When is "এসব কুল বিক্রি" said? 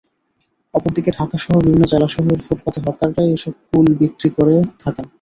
3.33-4.29